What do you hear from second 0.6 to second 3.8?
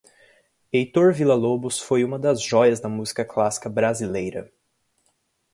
Heitor Villa-Lobos foi uma das joias da música clássica